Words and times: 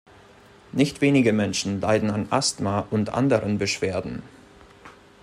Nicht 0.71 1.01
wenige 1.01 1.31
Menschen 1.31 1.79
leiden 1.79 2.09
an 2.09 2.25
Asthma 2.31 2.87
und 2.89 3.09
anderen 3.13 3.59
Beschwerden. 3.59 4.23